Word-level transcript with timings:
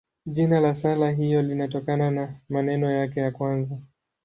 Jina 0.25 0.59
la 0.59 0.75
sala 0.75 1.11
hiyo 1.11 1.41
linatokana 1.41 2.11
na 2.11 2.39
maneno 2.49 2.91
yake 2.91 3.19
ya 3.19 3.31
kwanza. 3.31 3.77